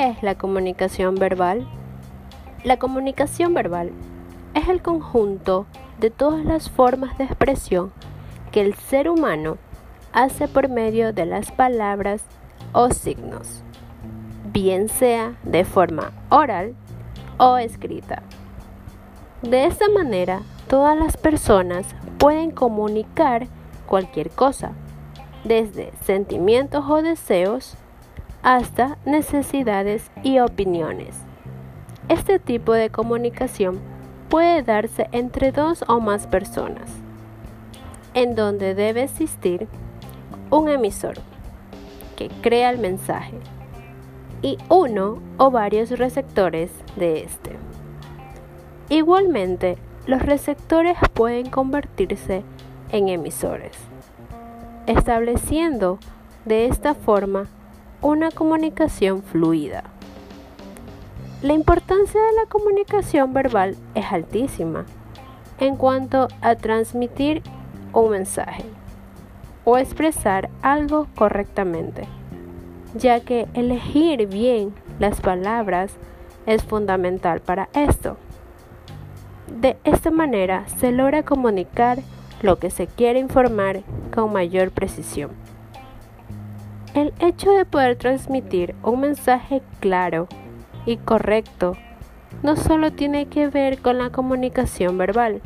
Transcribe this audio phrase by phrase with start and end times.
[0.00, 1.68] ¿Qué es la comunicación verbal?
[2.64, 3.92] La comunicación verbal
[4.54, 5.66] es el conjunto
[5.98, 7.92] de todas las formas de expresión
[8.50, 9.58] que el ser humano
[10.14, 12.22] hace por medio de las palabras
[12.72, 13.62] o signos,
[14.50, 16.74] bien sea de forma oral
[17.36, 18.22] o escrita.
[19.42, 21.84] De esta manera, todas las personas
[22.16, 23.48] pueden comunicar
[23.84, 24.72] cualquier cosa,
[25.44, 27.76] desde sentimientos o deseos
[28.42, 31.14] hasta necesidades y opiniones.
[32.08, 33.80] Este tipo de comunicación
[34.28, 36.90] puede darse entre dos o más personas,
[38.14, 39.68] en donde debe existir
[40.50, 41.16] un emisor
[42.16, 43.38] que crea el mensaje
[44.42, 47.56] y uno o varios receptores de este.
[48.88, 52.42] Igualmente, los receptores pueden convertirse
[52.90, 53.76] en emisores,
[54.86, 55.98] estableciendo
[56.44, 57.46] de esta forma
[58.02, 59.84] una comunicación fluida.
[61.42, 64.84] La importancia de la comunicación verbal es altísima
[65.58, 67.42] en cuanto a transmitir
[67.92, 68.64] un mensaje
[69.64, 72.04] o expresar algo correctamente,
[72.94, 75.92] ya que elegir bien las palabras
[76.46, 78.16] es fundamental para esto.
[79.60, 81.98] De esta manera se logra comunicar
[82.40, 83.82] lo que se quiere informar
[84.14, 85.49] con mayor precisión.
[86.92, 90.26] El hecho de poder transmitir un mensaje claro
[90.86, 91.76] y correcto
[92.42, 95.40] no solo tiene que ver con la comunicación verbal,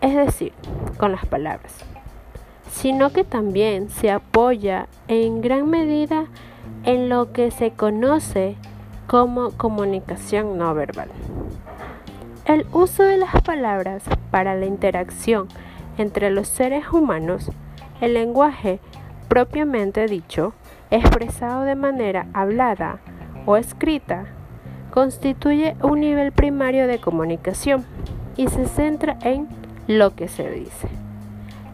[0.00, 0.52] es decir,
[0.96, 1.74] con las palabras,
[2.70, 6.26] sino que también se apoya en gran medida
[6.84, 8.54] en lo que se conoce
[9.08, 11.08] como comunicación no verbal.
[12.44, 15.48] El uso de las palabras para la interacción
[15.96, 17.50] entre los seres humanos,
[18.00, 18.78] el lenguaje
[19.28, 20.54] propiamente dicho,
[20.90, 23.00] expresado de manera hablada
[23.46, 24.26] o escrita,
[24.90, 27.84] constituye un nivel primario de comunicación
[28.36, 29.48] y se centra en
[29.86, 30.88] lo que se dice.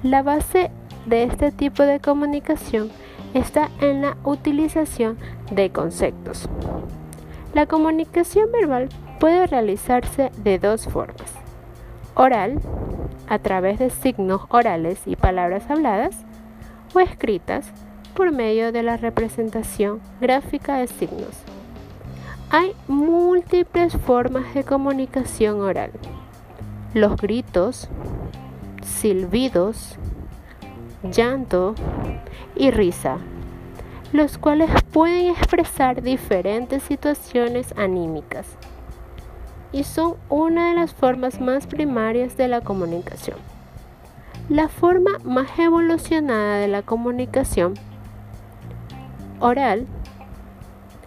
[0.02, 0.70] La base
[1.06, 2.90] de este tipo de comunicación
[3.34, 5.16] está en la utilización
[5.50, 6.48] de conceptos.
[7.52, 8.88] La comunicación verbal
[9.20, 11.32] puede realizarse de dos formas.
[12.14, 12.60] Oral,
[13.28, 16.24] a través de signos orales y palabras habladas,
[16.94, 17.66] o escritas
[18.14, 21.42] por medio de la representación gráfica de signos.
[22.50, 25.90] Hay múltiples formas de comunicación oral.
[26.94, 27.88] Los gritos,
[28.84, 29.96] silbidos,
[31.02, 31.74] llanto
[32.54, 33.18] y risa,
[34.12, 38.46] los cuales pueden expresar diferentes situaciones anímicas
[39.72, 43.38] y son una de las formas más primarias de la comunicación.
[44.50, 47.72] La forma más evolucionada de la comunicación
[49.40, 49.86] oral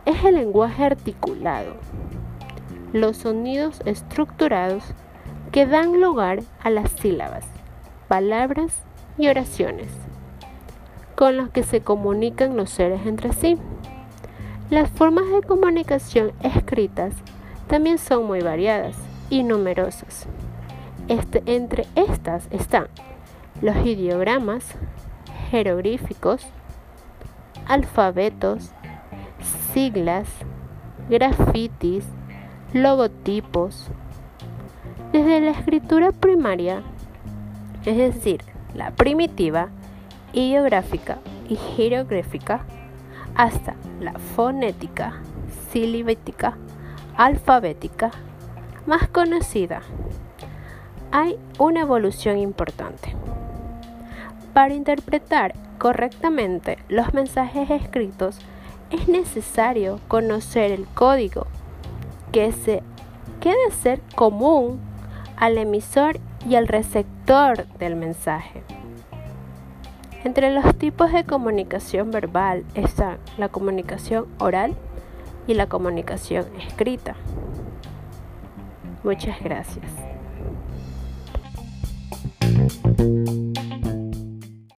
[0.07, 1.75] es el lenguaje articulado,
[2.93, 4.83] los sonidos estructurados
[5.51, 7.45] que dan lugar a las sílabas,
[8.07, 8.81] palabras
[9.19, 9.91] y oraciones,
[11.15, 13.55] con los que se comunican los seres entre sí.
[14.71, 17.13] Las formas de comunicación escritas
[17.67, 18.95] también son muy variadas
[19.29, 20.25] y numerosas.
[21.07, 22.87] Este, entre estas están
[23.61, 24.75] los ideogramas,
[25.49, 26.45] jeroglíficos,
[27.67, 28.71] alfabetos,
[29.73, 30.27] siglas,
[31.09, 32.05] grafitis,
[32.73, 33.87] logotipos.
[35.11, 36.83] Desde la escritura primaria,
[37.85, 38.41] es decir,
[38.73, 39.69] la primitiva,
[40.33, 41.17] ideográfica
[41.49, 42.61] y jeroglífica,
[43.35, 45.21] hasta la fonética,
[45.71, 46.57] silibética,
[47.15, 48.11] alfabética,
[48.85, 49.81] más conocida,
[51.11, 53.15] hay una evolución importante.
[54.57, 58.39] Para interpretar correctamente los mensajes escritos
[58.89, 61.45] es necesario conocer el código
[62.31, 62.81] que, se,
[63.39, 63.53] que
[63.83, 64.79] ser común
[65.35, 66.19] al emisor
[66.49, 68.63] y al receptor del mensaje.
[70.23, 74.73] Entre los tipos de comunicación verbal están la comunicación oral
[75.45, 77.15] y la comunicación escrita.
[79.03, 79.85] Muchas gracias.